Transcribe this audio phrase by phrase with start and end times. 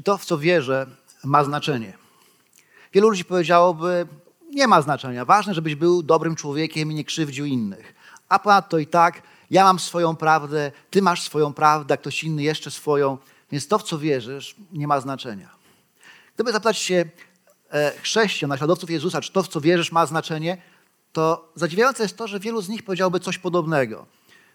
[0.00, 0.86] Czy to, w co wierzę,
[1.24, 1.98] ma znaczenie?
[2.92, 4.06] Wielu ludzi powiedziałoby,
[4.50, 5.24] nie ma znaczenia.
[5.24, 7.94] Ważne, żebyś był dobrym człowiekiem i nie krzywdził innych.
[8.28, 12.42] A ponadto i tak, ja mam swoją prawdę, ty masz swoją prawdę, a ktoś inny
[12.42, 13.18] jeszcze swoją.
[13.52, 15.48] Więc to, w co wierzysz, nie ma znaczenia.
[16.34, 17.04] Gdyby zapytać się
[17.70, 20.62] e, chrześcijan, naśladowców Jezusa, czy to, w co wierzysz, ma znaczenie,
[21.12, 24.06] to zadziwiające jest to, że wielu z nich powiedziałoby coś podobnego.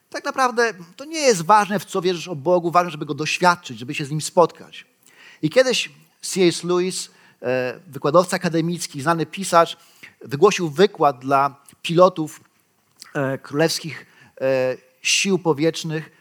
[0.09, 3.79] Tak naprawdę to nie jest ważne, w co wierzysz o Bogu, ważne, żeby go doświadczyć,
[3.79, 4.94] żeby się z nim spotkać.
[5.41, 5.91] I kiedyś
[6.21, 6.63] C.S.
[6.63, 7.09] Lewis,
[7.41, 9.77] e, wykładowca akademicki, znany pisarz,
[10.21, 12.41] wygłosił wykład dla pilotów
[13.13, 14.05] e, królewskich
[14.41, 16.11] e, sił powietrznych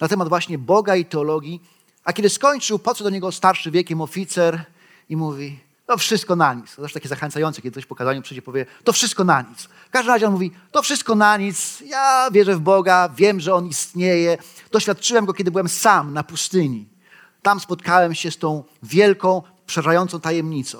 [0.00, 1.62] na temat właśnie Boga i teologii.
[2.04, 4.64] A kiedy skończył, podszedł do niego starszy wiekiem oficer
[5.08, 6.76] i mówi, to wszystko na nic.
[6.76, 9.62] To też takie zachęcające, kiedy ktoś po kazaniu przyjdzie powie, to wszystko na nic.
[9.62, 13.54] W każdym razie on mówi, to wszystko na nic, ja wierzę w Boga, wiem, że
[13.54, 14.38] On istnieje.
[14.70, 16.93] Doświadczyłem Go, kiedy byłem sam na pustyni.
[17.44, 20.78] Tam spotkałem się z tą wielką, przerażającą tajemnicą.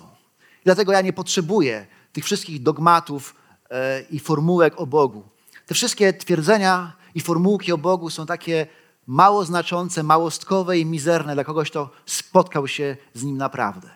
[0.61, 3.35] I dlatego ja nie potrzebuję tych wszystkich dogmatów
[3.71, 5.23] e, i formułek o Bogu.
[5.67, 8.67] Te wszystkie twierdzenia i formułki o Bogu są takie
[9.07, 13.91] mało znaczące, małostkowe i mizerne dla kogoś, kto spotkał się z Nim naprawdę.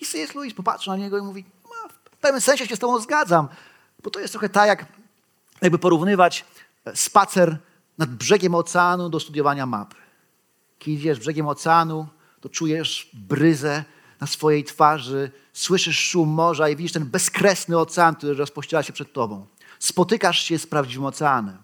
[0.00, 0.34] I C.S.
[0.34, 3.48] Lewis popatrzył na niego i mówi, no, w pewnym sensie się z tobą zgadzam,
[4.04, 4.86] bo to jest trochę tak, jak
[5.62, 6.44] jakby porównywać
[6.94, 7.58] spacer
[7.98, 10.09] nad brzegiem oceanu do studiowania mapy.
[10.80, 12.06] Kiedy idziesz brzegiem oceanu,
[12.40, 13.84] to czujesz bryzę
[14.20, 19.12] na swojej twarzy, słyszysz szum morza i widzisz ten bezkresny ocean, który rozpościera się przed
[19.12, 19.46] tobą.
[19.78, 21.58] Spotykasz się z prawdziwym oceanem.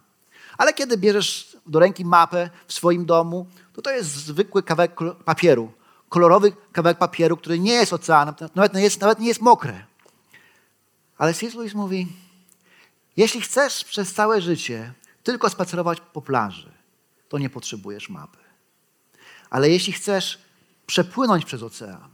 [0.58, 5.72] Ale kiedy bierzesz do ręki mapę w swoim domu, to to jest zwykły kawałek papieru,
[6.08, 9.84] kolorowy kawałek papieru, który nie jest oceanem, nawet nie jest, nawet nie jest mokre.
[11.18, 11.54] Ale C.S.
[11.54, 12.06] Lewis mówi,
[13.16, 16.72] jeśli chcesz przez całe życie tylko spacerować po plaży,
[17.28, 18.45] to nie potrzebujesz mapy.
[19.50, 20.38] Ale jeśli chcesz
[20.86, 22.08] przepłynąć przez ocean,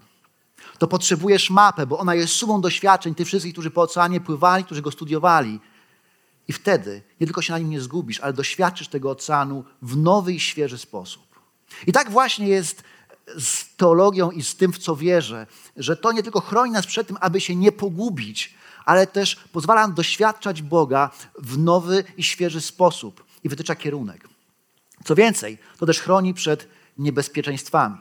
[0.79, 4.83] to potrzebujesz mapę, bo ona jest sumą doświadczeń tych wszystkich, którzy po oceanie pływali, którzy
[4.83, 5.61] go studiowali.
[6.49, 10.33] I wtedy nie tylko się na nim nie zgubisz, ale doświadczysz tego oceanu w nowy
[10.33, 11.23] i świeży sposób.
[11.87, 12.83] I tak właśnie jest
[13.39, 17.07] z teologią i z tym, w co wierzę, że to nie tylko chroni nas przed
[17.07, 18.55] tym, aby się nie pogubić,
[18.85, 24.29] ale też pozwala nam doświadczać Boga w nowy i świeży sposób i wytycza kierunek.
[25.05, 27.97] Co więcej, to też chroni przed niebezpieczeństwami.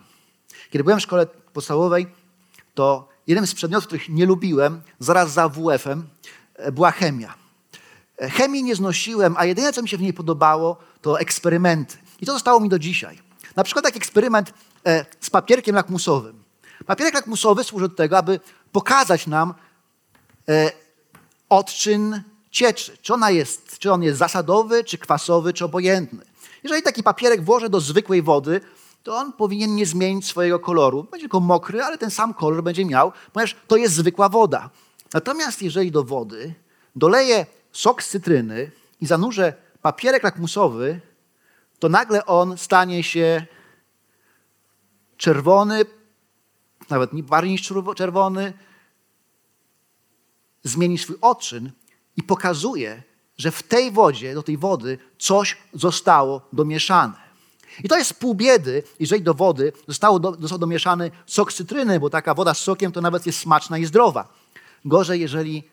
[0.69, 2.07] Kiedy byłem w szkole podstawowej,
[2.74, 6.07] to jeden z przedmiotów, których nie lubiłem, zaraz za WF-em,
[6.72, 7.34] była chemia.
[8.22, 11.97] Chemii nie znosiłem, a jedyne, co mi się w niej podobało, to eksperymenty.
[12.22, 13.19] I to zostało mi do dzisiaj.
[13.56, 14.53] Na przykład taki eksperyment
[14.85, 16.44] e, z papierkiem lakmusowym.
[16.85, 18.40] Papierek lakmusowy służy do tego, aby
[18.72, 19.53] pokazać nam
[20.50, 20.72] e,
[21.50, 22.22] odczyn
[22.52, 22.97] cieczy.
[23.02, 26.25] Czy, ona jest, czy on jest zasadowy, czy kwasowy, czy obojętny.
[26.63, 28.62] Jeżeli taki papierek włożę do zwykłej wody,
[29.03, 31.03] to on powinien nie zmienić swojego koloru.
[31.03, 34.69] Będzie tylko mokry, ale ten sam kolor będzie miał, ponieważ to jest zwykła woda.
[35.13, 36.53] Natomiast jeżeli do wody
[36.95, 41.01] doleję sok z cytryny i zanurzę papierek lakmusowy,
[41.79, 43.45] to nagle on stanie się
[45.17, 45.85] czerwony,
[46.90, 48.53] nawet bardziej niż czerwony,
[50.63, 51.72] zmieni swój odczyn
[52.17, 53.03] i pokazuje,
[53.38, 57.31] że w tej wodzie, do tej wody coś zostało domieszane.
[57.84, 62.09] I to jest pół biedy, jeżeli do wody zostało do, został domieszany sok cytryny, bo
[62.09, 64.34] taka woda z sokiem to nawet jest smaczna i zdrowa.
[64.86, 65.64] Gorzej, jeżeli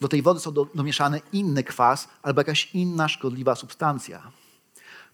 [0.00, 4.32] do tej wody są do, domieszane inny kwas albo jakaś inna szkodliwa substancja.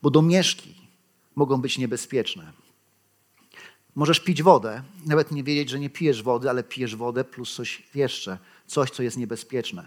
[0.02, 0.75] Bo domieszki
[1.34, 2.52] mogą być niebezpieczne.
[3.94, 7.82] Możesz pić wodę, nawet nie wiedzieć, że nie pijesz wody, ale pijesz wodę plus coś
[7.94, 9.87] jeszcze, coś, co jest niebezpieczne.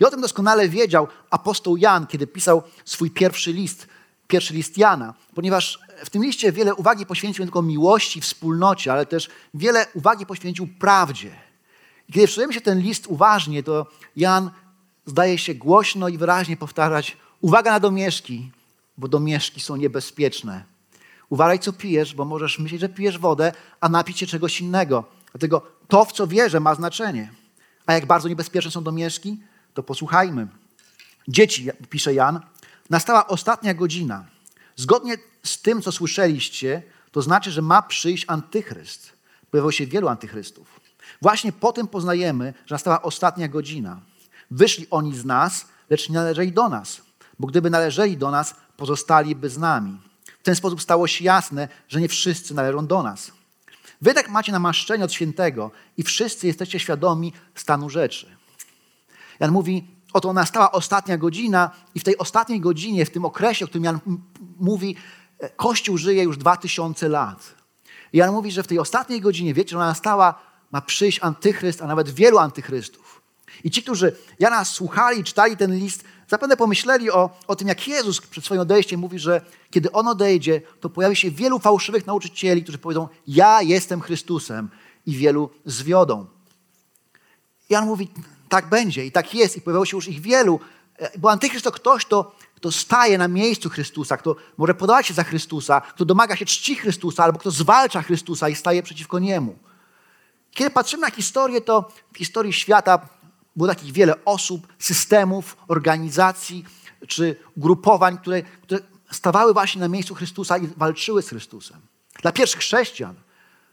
[0.00, 3.88] I o tym doskonale wiedział apostoł Jan, kiedy pisał swój pierwszy list,
[4.30, 9.06] pierwszy list Jana, ponieważ w tym liście wiele uwagi poświęcił nie tylko miłości, wspólnocie, ale
[9.06, 11.30] też wiele uwagi poświęcił prawdzie.
[12.12, 13.86] Kiedy wczytujemy się ten list uważnie, to
[14.16, 14.50] Jan
[15.06, 18.50] zdaje się głośno i wyraźnie powtarzać uwaga na domieszki,
[18.98, 20.64] bo domieszki są niebezpieczne.
[21.28, 25.04] Uważaj, co pijesz, bo możesz myśleć, że pijesz wodę, a napić się czegoś innego.
[25.32, 27.32] Dlatego to, w co wierzę, ma znaczenie.
[27.86, 29.40] A jak bardzo niebezpieczne są domieszki,
[29.74, 30.46] to posłuchajmy.
[31.28, 32.40] Dzieci, pisze Jan,
[32.90, 34.24] nastała ostatnia godzina.
[34.76, 36.82] Zgodnie z tym, co słyszeliście,
[37.12, 39.12] to znaczy, że ma przyjść antychryst.
[39.50, 40.80] Pojawiło się wielu antychrystów.
[41.22, 44.00] Właśnie po tym poznajemy, że nastała ostatnia godzina.
[44.50, 47.00] Wyszli oni z nas, lecz nie należeli do nas,
[47.38, 50.00] bo gdyby należeli do nas, pozostaliby z nami.
[50.40, 53.32] W ten sposób stało się jasne, że nie wszyscy należą do nas.
[54.00, 58.26] Wy tak macie namaszczenie od świętego i wszyscy jesteście świadomi stanu rzeczy.
[59.40, 63.68] Jan mówi, oto nastała ostatnia godzina i w tej ostatniej godzinie, w tym okresie, o
[63.68, 63.98] którym Jan
[64.60, 64.96] mówi,
[65.38, 67.54] e, Kościół żyje już dwa tysiące lat.
[68.12, 70.34] I Jan mówi, że w tej ostatniej godzinie, wiecie, ona nastała,
[70.72, 73.22] ma przyjść antychryst, a nawet wielu antychrystów.
[73.64, 78.20] I ci, którzy Jana słuchali, czytali ten list, zapewne pomyśleli o, o tym, jak Jezus
[78.20, 79.40] przed swoim odejściem mówi, że
[79.70, 84.68] kiedy On odejdzie, to pojawi się wielu fałszywych nauczycieli, którzy powiedzą, ja jestem Chrystusem
[85.06, 86.26] i wielu zwiodą.
[87.70, 88.08] Jan mówi,
[88.50, 90.60] tak będzie i tak jest i pojawiło się już ich wielu,
[90.98, 95.14] e, bo antychryst to ktoś, kto, kto staje na miejscu Chrystusa, kto może podawać się
[95.14, 99.58] za Chrystusa, kto domaga się czci Chrystusa albo kto zwalcza Chrystusa i staje przeciwko Niemu.
[100.50, 103.08] Kiedy patrzymy na historię, to w historii świata
[103.56, 106.64] było takich wiele osób, systemów, organizacji
[107.08, 108.80] czy ugrupowań, które, które
[109.10, 111.80] stawały właśnie na miejscu Chrystusa i walczyły z Chrystusem.
[112.22, 113.14] Dla pierwszych chrześcijan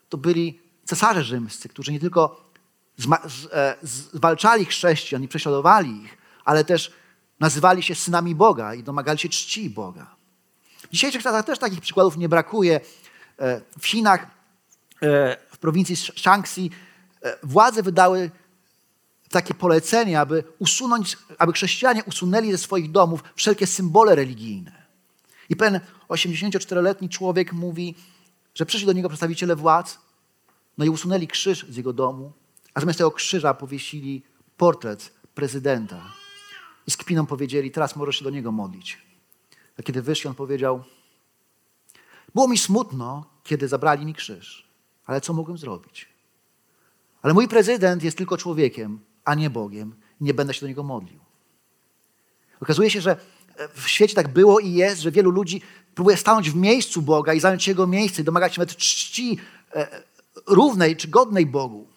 [0.10, 2.47] to byli cesarze rzymscy, którzy nie tylko
[4.14, 6.94] zwalczali chrześcijan i prześladowali ich, ale też
[7.40, 10.16] nazywali się synami Boga i domagali się czci Boga.
[10.84, 12.80] W dzisiejszych czasach też takich przykładów nie brakuje.
[13.40, 14.28] E, w Chinach, e,
[15.52, 16.72] w prowincji Shaanxi,
[17.44, 18.32] władze wydały
[19.30, 24.72] takie polecenie, aby usunąć, aby chrześcijanie usunęli ze swoich domów wszelkie symbole religijne.
[25.50, 25.80] I pewien
[26.10, 27.96] 84-letni człowiek mówi,
[28.56, 30.00] że przyszli do niego przedstawiciele władz,
[30.78, 32.32] no i usunęli krzyż z jego domu,
[32.78, 34.24] a zamiast tego krzyża powiesili
[34.58, 36.14] portret prezydenta.
[36.88, 39.02] I z kpiną powiedzieli, teraz możesz się do niego modlić.
[39.80, 40.84] A kiedy wyszli, on powiedział,
[42.36, 44.70] było mi smutno, kiedy zabrali mi krzyż,
[45.06, 46.10] ale co mogłem zrobić?
[47.22, 49.96] Ale mój prezydent jest tylko człowiekiem, a nie Bogiem.
[50.22, 51.20] Nie będę się do niego modlił.
[52.62, 53.18] Okazuje się, że
[53.74, 55.62] w świecie tak było i jest, że wielu ludzi
[55.96, 59.38] próbuje stanąć w miejscu Boga i zająć Jego miejsce i domagać się nawet czci
[59.76, 60.04] e,
[60.48, 61.97] równej czy godnej Bogu.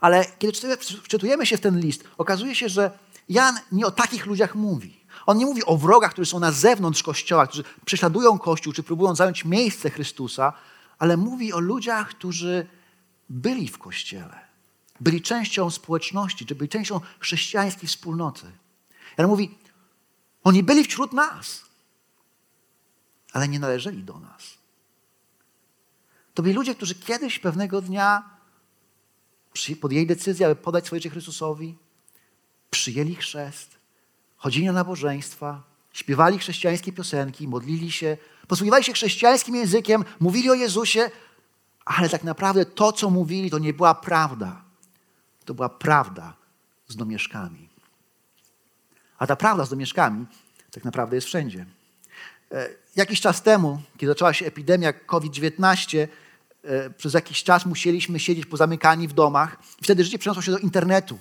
[0.00, 2.98] Ale kiedy wczytujemy się w ten list, okazuje się, że
[3.28, 5.00] Jan nie o takich ludziach mówi.
[5.26, 9.14] On nie mówi o wrogach, którzy są na zewnątrz Kościoła, którzy prześladują Kościół, czy próbują
[9.14, 10.52] zająć miejsce Chrystusa,
[10.98, 12.66] ale mówi o ludziach, którzy
[13.28, 14.50] byli w Kościele
[15.00, 18.46] byli częścią społeczności, czy byli częścią chrześcijańskiej wspólnoty.
[19.18, 19.58] Jan mówi,
[20.44, 21.64] oni byli wśród nas,
[23.32, 24.58] ale nie należeli do nas.
[26.34, 28.22] To byli ludzie, którzy kiedyś pewnego dnia
[29.80, 31.76] podjęli decyzję, aby podać swoje życie Chrystusowi,
[32.70, 33.78] przyjęli chrzest,
[34.36, 35.62] chodzili na nabożeństwa,
[35.92, 38.16] śpiewali chrześcijańskie piosenki, modlili się,
[38.48, 41.10] posługiwali się chrześcijańskim językiem, mówili o Jezusie,
[41.84, 44.70] ale tak naprawdę to, co mówili, to nie była prawda
[45.50, 46.34] to była prawda
[46.88, 47.68] z domieszkami.
[49.18, 50.26] A ta prawda z domieszkami
[50.70, 51.66] tak naprawdę jest wszędzie.
[52.52, 56.08] E, jakiś czas temu, kiedy zaczęła się epidemia COVID-19, e,
[56.96, 59.56] przez jakiś czas musieliśmy siedzieć pozamykani w domach.
[59.80, 61.18] I wtedy życie przeniosło się do internetu.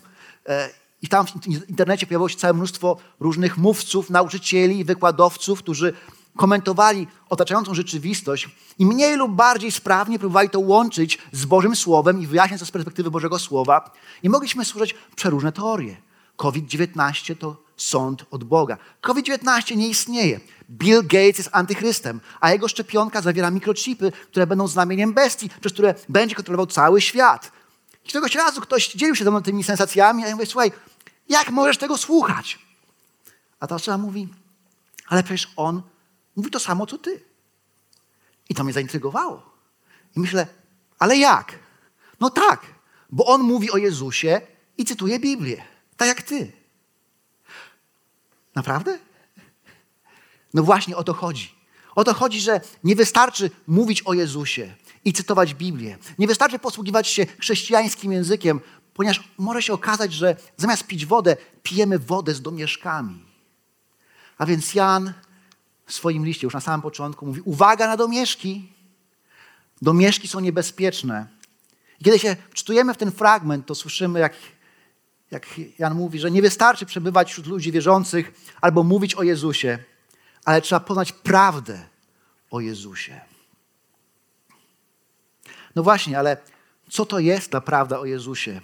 [0.47, 0.69] E,
[1.01, 5.93] I tam w internecie pojawiło się całe mnóstwo różnych mówców, nauczycieli, wykładowców, którzy
[6.37, 8.49] komentowali otaczającą rzeczywistość
[8.79, 12.71] i mniej lub bardziej sprawnie próbowali to łączyć z Bożym Słowem i wyjaśniać to z
[12.71, 13.91] perspektywy Bożego Słowa.
[14.23, 15.97] I mogliśmy słyszeć przeróżne teorie.
[16.35, 18.77] COVID-19 to sąd od Boga.
[19.01, 20.39] COVID-19 nie istnieje.
[20.69, 25.95] Bill Gates jest antychrystem, a jego szczepionka zawiera mikrochipy, które będą znamieniem bestii, przez które
[26.09, 27.51] będzie kontrolował cały świat.
[28.05, 30.71] I któregoś razu ktoś dzielił się ze mną tymi sensacjami, a ja mówię, słuchaj,
[31.29, 32.59] jak możesz tego słuchać?
[33.59, 34.27] A ta osoba mówi,
[35.07, 35.81] ale przecież on
[36.39, 37.23] Mówi to samo, co ty.
[38.49, 39.51] I to mnie zaintrygowało.
[40.15, 40.47] I myślę,
[40.99, 41.59] ale jak?
[42.19, 42.65] No tak,
[43.09, 44.41] bo on mówi o Jezusie
[44.77, 45.63] i cytuje Biblię,
[45.97, 46.51] tak jak ty.
[48.55, 48.99] Naprawdę?
[50.53, 51.59] No właśnie o to chodzi.
[51.95, 54.75] O to chodzi, że nie wystarczy mówić o Jezusie
[55.05, 55.97] i cytować Biblię.
[56.19, 58.61] Nie wystarczy posługiwać się chrześcijańskim językiem,
[58.93, 63.25] ponieważ może się okazać, że zamiast pić wodę, pijemy wodę z domieszkami.
[64.37, 65.13] A więc Jan
[65.85, 68.73] w swoim liście, już na samym początku, mówi: Uwaga na domieszki.
[69.81, 71.27] Domieszki są niebezpieczne.
[71.99, 74.33] I kiedy się wczytujemy w ten fragment, to słyszymy, jak,
[75.31, 75.45] jak
[75.79, 79.79] Jan mówi, że nie wystarczy przebywać wśród ludzi wierzących albo mówić o Jezusie,
[80.45, 81.87] ale trzeba poznać prawdę
[82.51, 83.21] o Jezusie.
[85.75, 86.37] No właśnie, ale
[86.89, 88.61] co to jest ta prawda o Jezusie?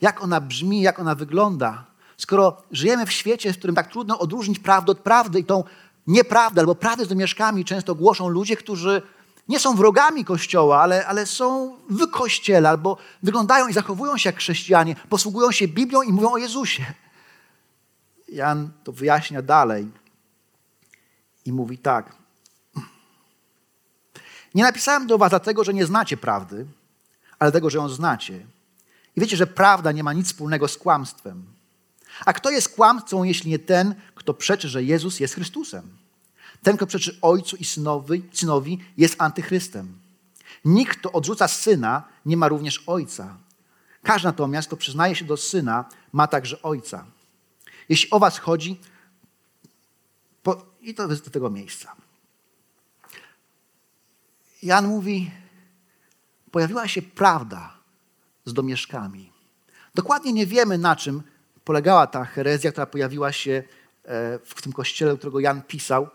[0.00, 1.84] Jak ona brzmi, jak ona wygląda?
[2.16, 5.64] Skoro żyjemy w świecie, w którym tak trudno odróżnić prawdę od prawdy i tą
[6.06, 9.02] nieprawdę albo prawdę z domieszkami często głoszą ludzie, którzy
[9.48, 14.36] nie są wrogami Kościoła, ale, ale są w Kościele albo wyglądają i zachowują się jak
[14.36, 16.84] chrześcijanie, posługują się Biblią i mówią o Jezusie.
[18.28, 19.90] Jan to wyjaśnia dalej
[21.44, 22.16] i mówi tak.
[24.54, 26.66] Nie napisałem do was dlatego, że nie znacie prawdy,
[27.38, 28.46] ale dlatego, że ją znacie.
[29.16, 31.46] I wiecie, że prawda nie ma nic wspólnego z kłamstwem.
[32.26, 36.05] A kto jest kłamcą, jeśli nie ten, kto przeczy, że Jezus jest Chrystusem?
[36.62, 39.98] Ten, kto przeczy Ojcu i synowi, synowi jest antychrystem.
[40.64, 43.36] Nikt, kto odrzuca Syna, nie ma również Ojca.
[44.02, 47.06] Każdy natomiast, kto przyznaje się do Syna, ma także Ojca.
[47.88, 48.80] Jeśli o was chodzi,
[50.42, 51.96] po, i to jest do tego miejsca.
[54.62, 55.30] Jan mówi,
[56.50, 57.78] pojawiła się prawda
[58.44, 59.32] z domieszkami.
[59.94, 61.22] Dokładnie nie wiemy, na czym
[61.64, 63.62] polegała ta herezja, która pojawiła się
[64.04, 66.08] e, w tym kościele, którego Jan pisał.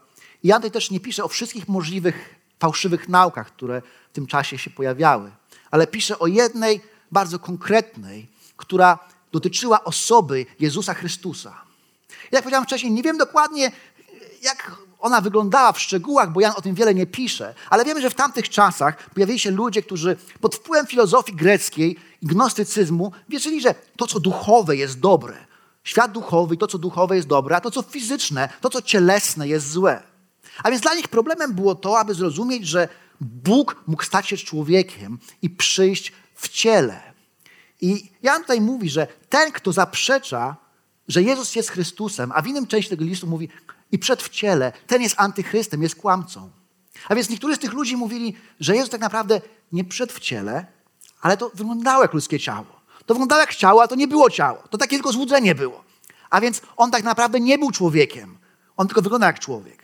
[0.44, 3.82] Jan tutaj też nie pisze o wszystkich możliwych fałszywych naukach, które
[4.12, 5.32] w tym czasie się pojawiały,
[5.72, 6.82] ale pisze o jednej
[7.12, 9.00] bardzo konkretnej, która
[9.32, 11.62] dotyczyła osoby Jezusa Chrystusa.
[12.32, 13.72] Jak powiedziałem wcześniej, nie wiem dokładnie,
[14.42, 18.10] jak ona wyglądała w szczegółach, bo Jan o tym wiele nie pisze, ale wiemy, że
[18.10, 23.76] w tamtych czasach pojawili się ludzie, którzy pod wpływem filozofii greckiej i gnostycyzmu wierzyli, że
[23.98, 25.38] to, co duchowe jest dobre.
[25.84, 29.72] Świat duchowy, to, co duchowe jest dobre, a to, co fizyczne, to, co cielesne jest
[29.72, 30.11] złe.
[30.64, 32.88] A więc dla nich problemem było to, aby zrozumieć, że
[33.22, 37.14] Bóg mógł stać się człowiekiem i przyjść w ciele.
[37.82, 40.56] I Jan tutaj mówi, że ten, kto zaprzecza,
[41.08, 43.50] że Jezus jest Chrystusem, a w innym części tego listu mówi,
[43.92, 46.50] i przed w ciele, ten jest antychrystem, jest kłamcą.
[47.10, 49.42] A więc niektórzy z tych ludzi mówili, że Jezus tak naprawdę
[49.72, 50.66] nie przed w ciele,
[51.22, 52.82] ale to wyglądało jak ludzkie ciało.
[53.06, 54.64] To wyglądało jak ciało, a to nie było ciało.
[54.70, 55.84] To takie tylko złudzenie było.
[56.30, 58.38] A więc on tak naprawdę nie był człowiekiem.
[58.78, 59.81] On tylko wyglądał jak człowiek.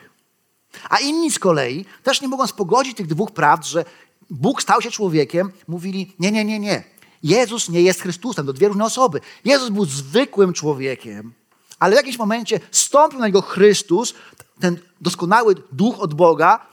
[0.90, 3.86] A inni z kolei, też nie mogąc pogodzić tych dwóch prawd, że
[4.30, 6.84] Bóg stał się człowiekiem, mówili: Nie, nie, nie, nie.
[7.24, 9.22] Jezus nie jest Chrystusem, to dwie różne osoby.
[9.46, 11.34] Jezus był zwykłym człowiekiem,
[11.80, 14.14] ale w jakimś momencie stąpił na niego Chrystus,
[14.60, 16.68] ten doskonały duch od Boga,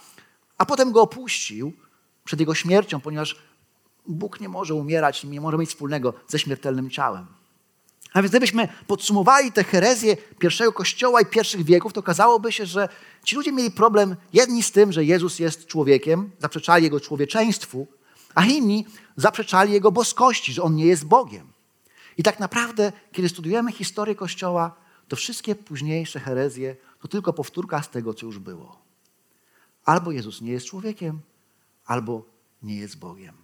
[0.59, 1.73] a potem go opuścił
[2.25, 3.37] przed jego śmiercią, ponieważ
[4.07, 7.27] Bóg nie może umierać, nie może mieć wspólnego ze śmiertelnym ciałem.
[8.14, 12.88] A więc gdybyśmy podsumowali te herezje pierwszego kościoła i pierwszych wieków, to okazałoby się, że
[13.25, 17.87] ci ludzie mieli problem jedni z tym, że Jezus jest człowiekiem, zaprzeczali Jego człowieczeństwu,
[18.35, 21.52] a inni zaprzeczali Jego boskości, że On nie jest Bogiem.
[22.18, 24.76] I tak naprawdę, kiedy studujemy historię Kościoła,
[25.09, 28.78] to wszystkie późniejsze herezje to tylko powtórka z tego, co już było.
[29.85, 31.21] Albo Jezus nie jest człowiekiem,
[31.87, 32.25] albo
[32.62, 33.35] nie jest Bogiem.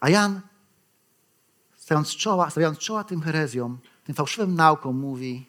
[0.00, 0.40] A Jan,
[1.82, 5.46] stawiając czoła, stawiając czoła tym herezjom, tym fałszywym naukom, mówi: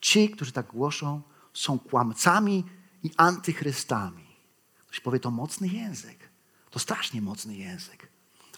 [0.00, 1.22] Ci, którzy tak głoszą,
[1.54, 2.64] są kłamcami
[3.02, 4.26] i antychrystami.
[4.86, 6.18] Ktoś powie, to mocny język.
[6.70, 8.08] To strasznie mocny język.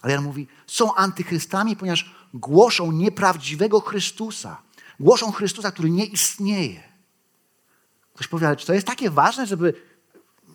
[0.01, 4.61] Ale Jan mówi, są antychrystami, ponieważ głoszą nieprawdziwego Chrystusa.
[4.99, 6.83] Głoszą Chrystusa, który nie istnieje.
[8.13, 9.73] Ktoś powie, ale czy to jest takie ważne, żeby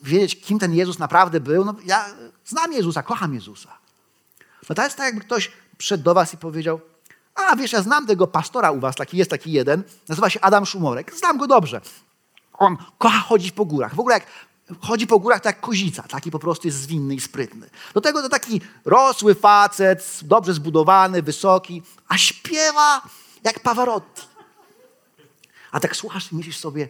[0.03, 1.65] wiedzieć, kim ten Jezus naprawdę był?
[1.65, 2.07] No, ja
[2.45, 3.79] znam Jezusa, kocham Jezusa.
[4.69, 6.81] No to jest tak, jakby ktoś przyszedł do was i powiedział,
[7.35, 10.67] a wiesz, ja znam tego pastora u was, taki jest taki jeden, nazywa się Adam
[10.67, 11.81] Szumorek, znam go dobrze.
[12.53, 13.95] On kocha chodzić po górach.
[13.95, 14.27] W ogóle jak
[14.81, 17.71] chodzi po górach, to jak kozica, taki po prostu jest zwinny i sprytny.
[17.95, 23.03] Do tego to taki rosły facet, dobrze zbudowany, wysoki, a śpiewa
[23.45, 24.23] jak Pavarotti.
[25.73, 26.89] A tak słuchasz i myślisz sobie,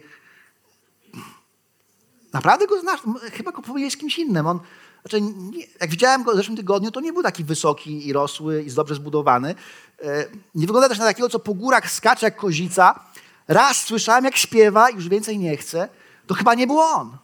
[2.33, 2.99] naprawdę go znasz?
[3.33, 4.47] Chyba go powiedziałeś kimś innym.
[4.47, 4.59] On,
[5.01, 8.63] znaczy, nie, jak widziałem go w zeszłym tygodniu, to nie był taki wysoki i rosły
[8.63, 9.55] i dobrze zbudowany.
[10.03, 10.25] E,
[10.55, 12.99] nie wygląda też na takiego, co po górach skacze jak kozica.
[13.47, 15.89] Raz słyszałem, jak śpiewa i już więcej nie chcę.
[16.27, 17.17] To chyba nie był on.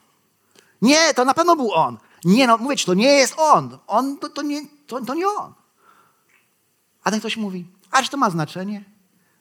[0.81, 1.97] Nie, to na pewno był on.
[2.25, 3.77] Nie, no mówię ci, to nie jest on.
[3.87, 5.53] On to, to, nie, to, to nie on.
[7.03, 8.83] A ten ktoś mówi, a czy to ma znaczenie?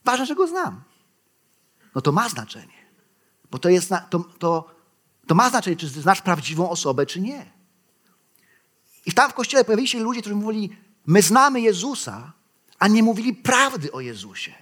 [0.04, 0.82] Ważne, że go znam.
[1.94, 2.84] No to ma znaczenie.
[3.50, 4.70] Bo to, jest, to, to,
[5.26, 7.50] to ma znaczenie, czy znasz prawdziwą osobę, czy nie.
[9.06, 12.32] I tam w kościele pojawili się ludzie, którzy mówili, my znamy Jezusa,
[12.78, 14.52] a nie mówili prawdy o Jezusie.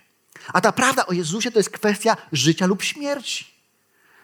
[0.52, 3.46] A ta prawda o Jezusie to jest kwestia życia lub śmierci.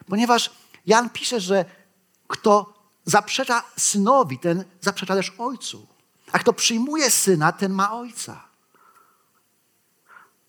[0.07, 0.51] Ponieważ
[0.87, 1.65] Jan pisze, że
[2.27, 5.87] kto zaprzecza synowi, ten zaprzecza też ojcu.
[6.33, 8.45] A kto przyjmuje syna, ten ma ojca.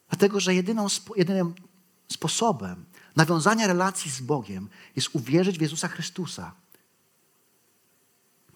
[0.10, 1.54] Dlatego, że jedyną, jedynym
[2.12, 2.86] sposobem
[3.16, 6.52] nawiązania relacji z Bogiem jest uwierzyć w Jezusa Chrystusa.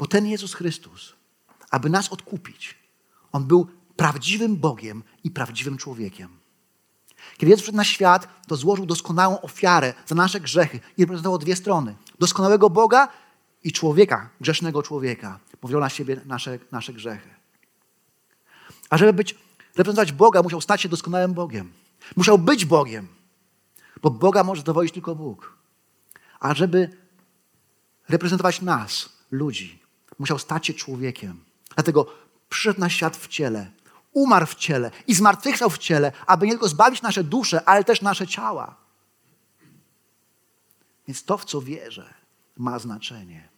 [0.04, 1.14] Bo ten Jezus Chrystus,
[1.72, 2.76] aby nas odkupić,
[3.32, 6.30] on był prawdziwym Bogiem i prawdziwym człowiekiem.
[7.38, 11.56] Kiedy Jezus przyszedł na świat, to złożył doskonałą ofiarę za nasze grzechy i reprezentował dwie
[11.56, 11.96] strony.
[12.20, 13.08] Doskonałego Boga
[13.64, 15.40] i człowieka, grzesznego człowieka.
[15.62, 17.30] Bo wziął na siebie nasze, nasze grzechy.
[18.90, 19.36] A żeby być,
[19.76, 21.74] reprezentować Boga, musiał stać się doskonałym Bogiem.
[22.16, 23.08] Musiał być Bogiem.
[24.02, 25.58] Bo Boga może zadowoić tylko Bóg.
[26.40, 26.90] A żeby
[28.10, 29.83] reprezentować nas, ludzi,
[30.20, 31.44] musiał stać się człowiekiem.
[31.76, 32.06] Dlatego
[32.50, 33.72] przyszedł na świat w ciele,
[34.14, 38.02] umarł w ciele i zmartwychwstał w ciele, aby nie tylko zbawić nasze dusze, ale też
[38.02, 38.76] nasze ciała.
[41.08, 42.14] Więc to, w co wierzę,
[42.58, 43.50] ma znaczenie.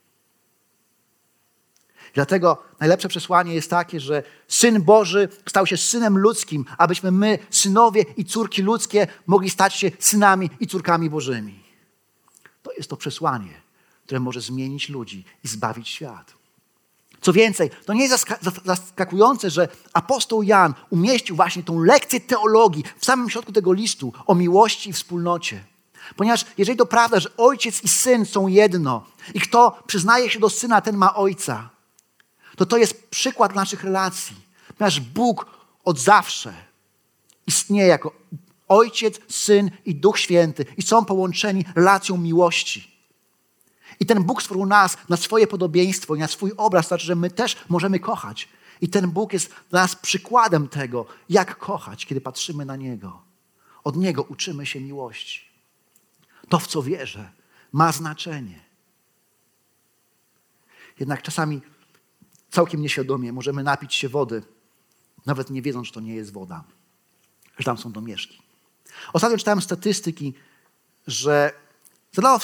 [2.13, 8.05] Dlatego najlepsze przesłanie jest takie, że Syn Boży stał się Synem ludzkim, abyśmy my, synowie
[8.17, 11.63] i córki ludzkie, mogli stać się synami i córkami Bożymi.
[12.63, 13.61] To jest to przesłanie,
[14.03, 16.33] które może zmienić ludzi i zbawić świat.
[17.25, 18.25] Co więcej, to nie jest
[18.65, 24.35] zaskakujące, że apostoł Jan umieścił właśnie tą lekcję teologii w samym środku tego listu o
[24.35, 25.63] miłości i wspólnocie.
[26.15, 30.49] Ponieważ jeżeli to prawda, że ojciec i syn są jedno i kto przyznaje się do
[30.49, 31.69] syna, ten ma ojca,
[32.57, 34.35] to to jest przykład naszych relacji.
[34.77, 35.45] Ponieważ Bóg
[35.85, 36.53] od zawsze
[37.47, 38.11] istnieje jako
[38.67, 42.94] ojciec, syn i duch święty i są połączeni relacją miłości.
[43.99, 47.29] I ten Bóg stworzył nas na swoje podobieństwo i na swój obraz, znaczy, że my
[47.29, 48.49] też możemy kochać.
[48.81, 53.21] I ten Bóg jest dla nas przykładem tego, jak kochać, kiedy patrzymy na Niego.
[53.83, 55.45] Od Niego uczymy się miłości.
[56.49, 57.31] To, w co wierzę,
[57.71, 58.59] ma znaczenie.
[60.99, 61.61] Jednak czasami
[62.49, 64.43] całkiem nieświadomie możemy napić się wody,
[65.25, 66.63] nawet nie wiedząc, że to nie jest woda,
[67.57, 68.41] że tam są domieszki.
[69.13, 70.33] Ostatnio czytałem statystyki,
[71.07, 71.64] że
[72.15, 72.39] zadano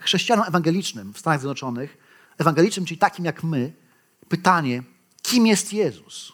[0.00, 1.96] chrześcijanom ewangelicznym w Stanach Zjednoczonych,
[2.38, 3.72] ewangelicznym, czyli takim jak my,
[4.28, 4.82] pytanie,
[5.22, 6.32] kim jest Jezus?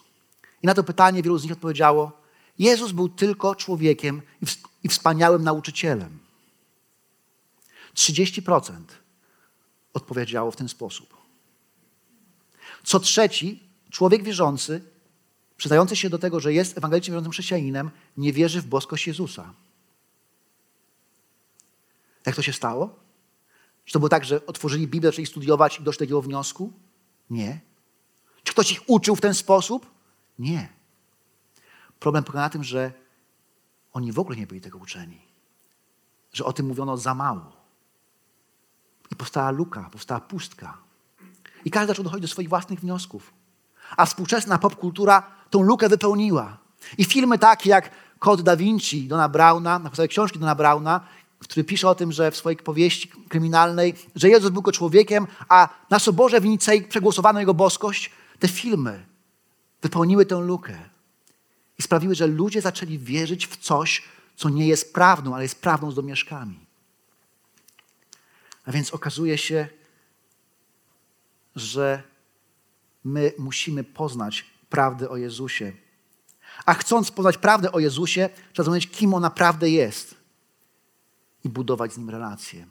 [0.63, 2.21] I na to pytanie wielu z nich odpowiedziało,
[2.59, 4.21] Jezus był tylko człowiekiem
[4.83, 6.19] i wspaniałym nauczycielem.
[7.95, 8.81] 30%
[9.93, 11.17] odpowiedziało w ten sposób.
[12.83, 14.81] Co trzeci, człowiek wierzący,
[15.57, 19.53] przyznający się do tego, że jest ewangelicznie wierzącym chrześcijaninem, nie wierzy w boskość Jezusa.
[22.25, 22.99] Jak to się stało?
[23.85, 26.73] Czy to było tak, że otworzyli Biblię, zaczęli studiować i doszli do takiego wniosku?
[27.29, 27.59] Nie.
[28.43, 29.91] Czy ktoś ich uczył w ten sposób?
[30.39, 30.69] Nie.
[31.99, 32.91] Problem polega na tym, że
[33.93, 35.21] oni w ogóle nie byli tego uczeni.
[36.33, 37.59] Że o tym mówiono za mało.
[39.11, 40.77] I powstała luka, powstała pustka.
[41.65, 43.33] I każdy zaczął dochodzić do swoich własnych wniosków.
[43.97, 46.57] A współczesna popkultura tą lukę wypełniła.
[46.97, 51.01] I filmy takie jak Kod Da Vinci Dona Brauna, na podstawie książki Dona Brauna,
[51.39, 55.69] który pisze o tym, że w swojej powieści kryminalnej, że Jezus był go człowiekiem, a
[55.89, 58.11] na Soborze w Nicei przegłosowano jego boskość.
[58.39, 59.05] Te filmy
[59.81, 60.77] wypełniły tę lukę
[61.79, 64.03] i sprawiły, że ludzie zaczęli wierzyć w coś,
[64.35, 66.59] co nie jest prawdą, ale jest prawdą z domieszkami.
[68.65, 69.67] A więc okazuje się,
[71.55, 72.03] że
[73.03, 75.71] my musimy poznać prawdę o Jezusie.
[76.65, 80.18] A chcąc poznać prawdę o Jezusie, trzeba zrozumieć, kim on naprawdę jest
[81.43, 82.67] i budować z nim relacje.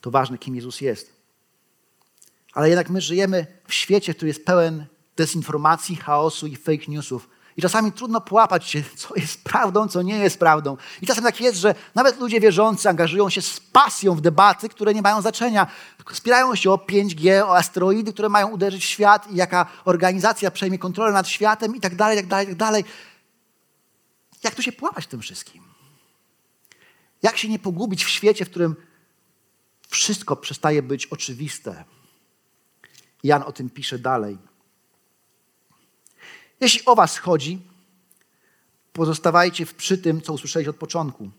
[0.00, 1.16] To ważne, kim Jezus jest.
[2.52, 7.28] Ale jednak my żyjemy w świecie, który jest pełen dezinformacji, chaosu i fake newsów.
[7.56, 10.76] I czasami trudno połapać się, co jest prawdą, co nie jest prawdą.
[11.02, 14.94] I czasem tak jest, że nawet ludzie wierzący angażują się z pasją w debaty, które
[14.94, 15.66] nie mają znaczenia.
[16.12, 20.78] Spierają się o 5G, o asteroidy, które mają uderzyć w świat i jaka organizacja przejmie
[20.78, 22.84] kontrolę nad światem i tak dalej, tak dalej, tak dalej.
[24.44, 25.62] Jak tu się połapać w tym wszystkim?
[27.22, 28.76] Jak się nie pogubić w świecie, w którym
[29.88, 31.84] wszystko przestaje być oczywiste?
[33.22, 34.38] Jan o tym pisze dalej.
[36.60, 37.58] Jeśli o was chodzi,
[38.92, 41.30] pozostawajcie przy tym, co usłyszeliście od początku.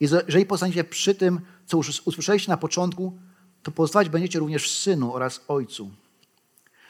[0.00, 3.18] Jeżeli pozostaniecie przy tym, co usłyszeliście na początku,
[3.62, 5.90] to pozostawać będziecie również w Synu oraz Ojcu.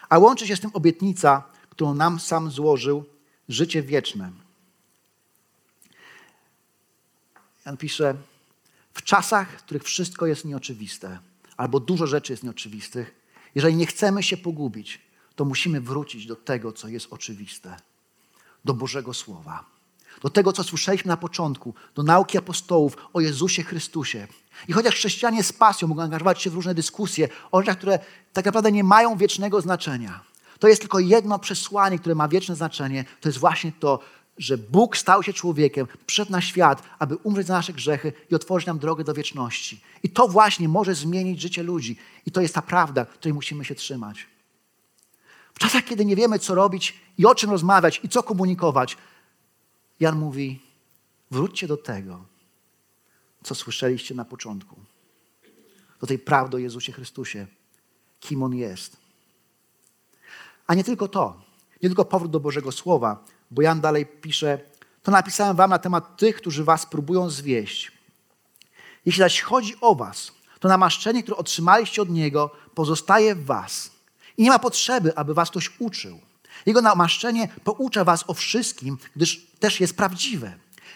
[0.09, 3.05] A łączy się z tym obietnica, którą nam sam złożył,
[3.49, 4.33] życie wieczne.
[7.67, 8.15] Jan pisze,
[8.95, 11.19] w czasach, w których wszystko jest nieoczywiste,
[11.57, 13.15] albo dużo rzeczy jest nieoczywistych,
[13.55, 15.01] jeżeli nie chcemy się pogubić,
[15.37, 17.77] to musimy wrócić do tego, co jest oczywiste,
[18.65, 19.65] do Bożego Słowa,
[20.23, 24.27] do tego, co słyszeliśmy na początku, do nauki apostołów o Jezusie Chrystusie.
[24.69, 27.99] I chociaż chrześcijanie z pasją mogą angażować się w różne dyskusje o rzeczach, które
[28.33, 30.21] tak naprawdę nie mają wiecznego znaczenia,
[30.61, 33.05] to jest tylko jedno przesłanie, które ma wieczne znaczenie.
[33.21, 33.99] To jest właśnie to,
[34.41, 38.67] że Bóg stał się człowiekiem, przyszedł na świat, aby umrzeć za nasze grzechy i otworzyć
[38.67, 39.81] nam drogę do wieczności.
[40.03, 41.97] I to właśnie może zmienić życie ludzi.
[42.27, 44.27] I to jest ta prawda, której musimy się trzymać.
[45.55, 48.97] W czasach, kiedy nie wiemy, co robić i o czym rozmawiać i co komunikować,
[50.01, 50.61] Jan mówi:
[51.31, 52.25] wróćcie do tego,
[53.43, 54.77] co słyszeliście na początku.
[56.01, 57.47] Do tej prawdy o Jezusie Chrystusie,
[58.21, 58.97] kim On jest.
[60.67, 61.43] A nie tylko to,
[61.83, 64.59] nie tylko powrót do Bożego Słowa, bo Jan dalej pisze:
[65.03, 67.93] To napisałem wam na temat tych, którzy was próbują zwieść.
[69.07, 73.91] Jeśli zaś chodzi o was, to namaszczenie, które otrzymaliście od Niego, pozostaje w was.
[74.37, 76.21] I nie ma potrzeby, aby was ktoś uczył.
[76.67, 80.53] Jego namaszczenie poucza was o wszystkim, gdyż też jest prawdziwe.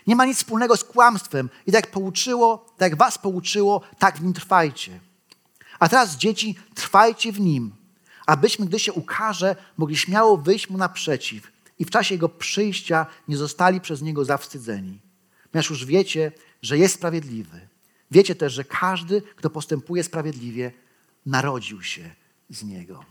[0.07, 4.19] Nie ma nic wspólnego z kłamstwem i tak jak pouczyło, tak jak was pouczyło, tak
[4.19, 5.01] w nim trwajcie.
[5.79, 7.73] A teraz, dzieci, trwajcie w nim,
[8.27, 13.37] abyśmy, gdy się ukaże, mogli śmiało wyjść mu naprzeciw i w czasie jego przyjścia nie
[13.37, 15.01] zostali przez niego zawstydzeni.
[15.51, 16.33] Ponieważ już wiecie,
[16.63, 17.69] że jest sprawiedliwy.
[18.11, 20.73] Wiecie też, że każdy, kto postępuje sprawiedliwie,
[21.27, 22.11] narodził się
[22.51, 23.05] z niego.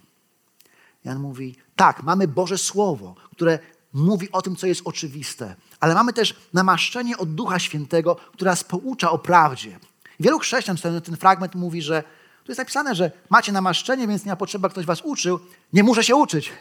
[1.04, 3.60] Jan mówi: tak, mamy Boże Słowo, które
[3.94, 8.64] mówi o tym, co jest oczywiste, ale mamy też namaszczenie od Ducha Świętego, które nas
[8.64, 9.80] poucza o prawdzie.
[10.20, 12.04] Wielu chrześcijan, ten, ten fragment mówi, że
[12.44, 15.40] tu jest napisane, że macie namaszczenie, więc nie ma potrzeby, ktoś was uczył.
[15.74, 16.52] Nie muszę się uczyć.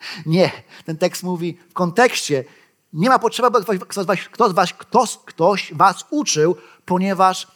[0.26, 0.50] Nie,
[0.84, 2.44] ten tekst mówi w kontekście,
[2.92, 7.48] nie ma potrzeby, aby ktoś, was, ktoś, was, ktoś, ktoś was uczył, ponieważ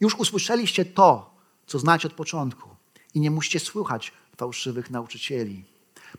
[0.00, 1.34] już usłyszeliście to,
[1.66, 2.68] co znacie od początku
[3.14, 5.70] i nie musicie słuchać fałszywych nauczycieli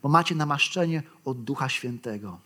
[0.01, 2.39] bo macie namaszczenie od Ducha Świętego.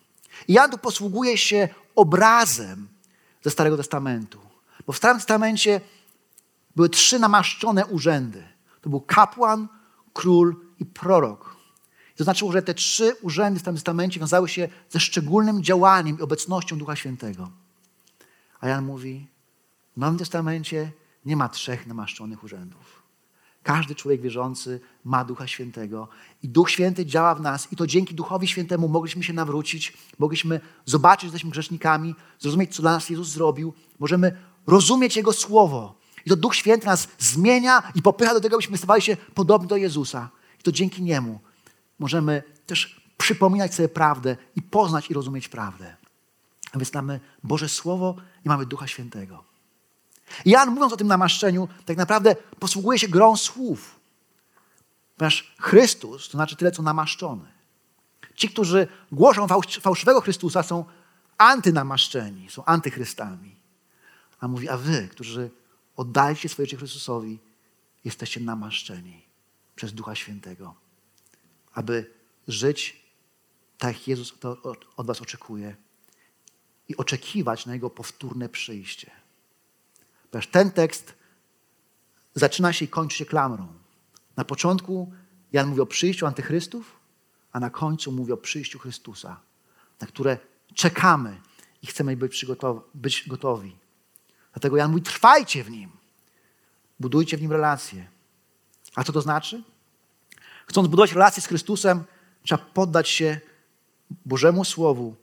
[0.47, 2.87] I Jan tu posługuje się obrazem
[3.43, 4.39] ze Starego Testamentu.
[4.87, 5.81] Bo w Starym Testamencie
[6.75, 8.47] były trzy namaszczone urzędy.
[8.81, 9.67] To był kapłan,
[10.13, 11.54] król i prorok.
[12.15, 16.21] To znaczyło, że te trzy urzędy w Starym Testamencie wiązały się ze szczególnym działaniem i
[16.21, 17.49] obecnością Ducha Świętego.
[18.59, 19.27] A Jan mówi,
[19.97, 20.91] w Nowym Testamencie
[21.25, 23.05] nie ma trzech namaszczonych urzędów.
[23.63, 26.07] Każdy człowiek wierzący ma Ducha Świętego
[26.43, 30.59] i Duch Święty działa w nas i to dzięki Duchowi Świętemu mogliśmy się nawrócić, mogliśmy
[30.85, 35.95] zobaczyć, że jesteśmy grzesznikami, zrozumieć, co dla nas Jezus zrobił, możemy rozumieć Jego Słowo.
[36.25, 39.77] I to Duch Święty nas zmienia i popycha do tego, byśmy stawali się podobni do
[39.77, 40.29] Jezusa.
[40.59, 41.39] I to dzięki Niemu
[41.99, 45.95] możemy też przypominać sobie prawdę i poznać i rozumieć prawdę.
[46.71, 49.43] A więc mamy Boże Słowo i mamy Ducha Świętego.
[50.45, 53.99] Jan, mówiąc o tym namaszczeniu, tak naprawdę posługuje się grą słów.
[55.17, 57.45] Ponieważ Chrystus to znaczy tyle, co namaszczony.
[58.35, 59.47] Ci, którzy głoszą
[59.81, 60.85] fałszywego Chrystusa, są
[61.37, 63.55] antynamaszczeni, są antychrystami.
[64.39, 65.51] A mówi, a wy, którzy
[65.95, 67.39] oddajcie swoje życie Chrystusowi,
[68.05, 69.25] jesteście namaszczeni
[69.75, 70.75] przez Ducha Świętego,
[71.75, 72.11] aby
[72.47, 73.05] żyć
[73.77, 74.61] tak, jak Jezus to
[74.97, 75.75] od was oczekuje
[76.89, 79.11] i oczekiwać na Jego powtórne przyjście.
[80.31, 81.13] Ponieważ ten tekst
[82.35, 83.67] zaczyna się i kończy się klamrą.
[84.37, 85.13] Na początku
[85.51, 86.99] Jan mówi o przyjściu antychrystów,
[87.51, 89.39] a na końcu mówi o przyjściu Chrystusa,
[89.99, 90.37] na które
[90.73, 91.41] czekamy
[91.81, 92.45] i chcemy być,
[92.93, 93.77] być gotowi.
[94.53, 95.91] Dlatego Jan mówi, trwajcie w nim.
[96.99, 98.07] Budujcie w nim relacje.
[98.95, 99.63] A co to znaczy?
[100.65, 102.03] Chcąc budować relacje z Chrystusem,
[102.43, 103.39] trzeba poddać się
[104.25, 105.15] Bożemu Słowu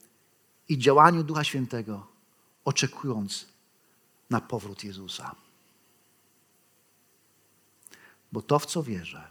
[0.68, 2.06] i działaniu Ducha Świętego,
[2.64, 3.46] oczekując
[4.30, 5.34] na powrót Jezusa.
[8.32, 9.30] Bo to, w co wierzę,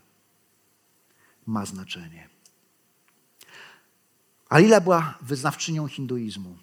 [1.45, 2.29] ma znaczenie.
[4.49, 6.57] Alila była wyznawczynią hinduizmu.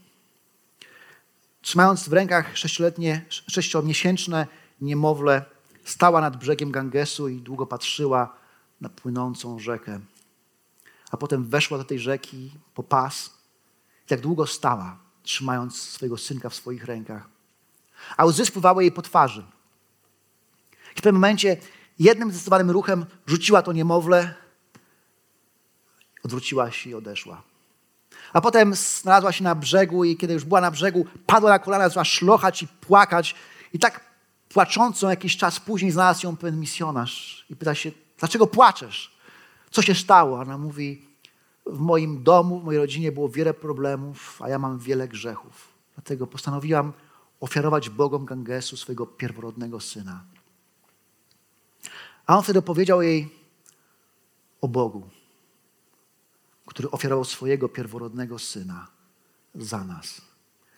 [1.62, 4.46] Trzymając w rękach sześcioletnie, sześciomiesięczne
[4.80, 5.44] niemowlę,
[5.84, 8.36] stała nad brzegiem Gangesu i długo patrzyła
[8.80, 10.00] na płynącą rzekę.
[11.10, 13.30] A potem weszła do tej rzeki po pas.
[14.06, 17.38] I tak długo stała, trzymając swojego synka w swoich rękach
[18.16, 19.44] a łzy spływały jej po twarzy.
[20.90, 21.56] W pewnym momencie
[21.98, 24.34] jednym zdecydowanym ruchem rzuciła to niemowlę,
[26.24, 27.42] odwróciła się i odeszła.
[28.32, 31.88] A potem znalazła się na brzegu i kiedy już była na brzegu, padła na kolana,
[31.88, 33.34] zaczęła szlochać i płakać.
[33.72, 34.00] I tak
[34.48, 39.18] płaczącą jakiś czas później znalazł ją pewien misjonarz i pyta się, dlaczego płaczesz?
[39.70, 40.40] Co się stało?
[40.40, 41.08] Ona mówi,
[41.66, 45.68] w moim domu, w mojej rodzinie było wiele problemów, a ja mam wiele grzechów.
[45.94, 46.92] Dlatego postanowiłam
[47.40, 50.24] ofiarować Bogom Gangesu swojego pierworodnego syna.
[52.26, 53.34] A on wtedy opowiedział jej
[54.60, 55.08] o Bogu,
[56.66, 58.86] który ofiarował swojego pierworodnego syna
[59.54, 60.20] za nas,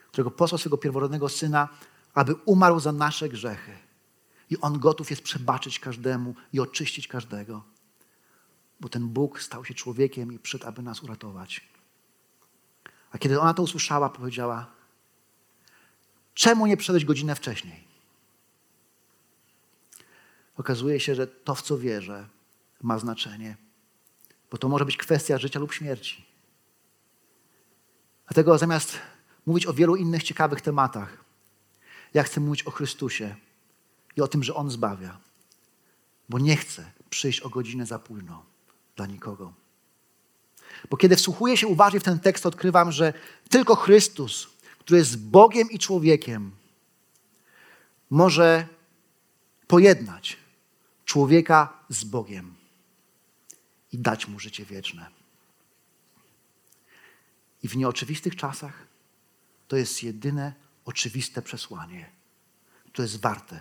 [0.09, 1.68] którego posłał swojego pierworodnego syna,
[2.14, 3.89] aby umarł za nasze grzechy.
[4.50, 7.64] I on gotów jest przebaczyć każdemu i oczyścić każdego,
[8.80, 11.68] bo ten Bóg stał się człowiekiem i przyszedł, aby nas uratować.
[13.10, 14.66] A kiedy ona to usłyszała, powiedziała:
[16.34, 17.84] Czemu nie przyszedłeś godzinę wcześniej?
[20.56, 22.28] Okazuje się, że to, w co wierzę,
[22.82, 23.56] ma znaczenie,
[24.50, 26.24] bo to może być kwestia życia lub śmierci.
[28.26, 28.98] Dlatego zamiast
[29.46, 31.24] mówić o wielu innych ciekawych tematach.
[32.14, 33.36] Ja chcę mówić o Chrystusie
[34.16, 35.18] i o tym, że On zbawia,
[36.28, 38.44] bo nie chcę przyjść o godzinę za późno
[38.96, 39.52] dla nikogo.
[40.90, 43.12] Bo kiedy wsłuchuję się uważnie w ten tekst, odkrywam, że
[43.48, 46.50] tylko Chrystus, który jest Bogiem i człowiekiem,
[48.10, 48.66] może
[49.66, 50.36] pojednać
[51.04, 52.54] człowieka z Bogiem
[53.92, 55.10] i dać mu życie wieczne.
[57.62, 58.86] I w nieoczywistych czasach
[59.68, 62.10] to jest jedyne oczywiste przesłanie,
[62.92, 63.60] które jest warte